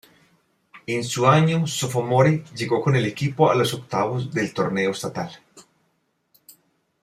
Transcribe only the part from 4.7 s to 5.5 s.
estatal".